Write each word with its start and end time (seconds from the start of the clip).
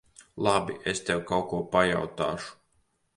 Labi. 0.45 0.77
Es 0.93 1.01
tev 1.09 1.21
kaut 1.31 1.45
ko 1.51 1.59
pajautāšu. 1.75 2.57